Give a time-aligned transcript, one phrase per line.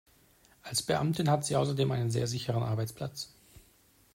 [0.63, 3.35] Als Beamtin hat sie außerdem einen sehr sicheren Arbeitsplatz.